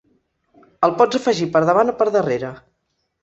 [0.87, 2.53] El pots afegir per davant o per darrere.